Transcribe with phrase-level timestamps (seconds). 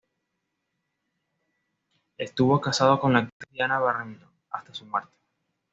[2.17, 5.13] Estuvo casado con la actriz Diana Barrington hasta su muerte.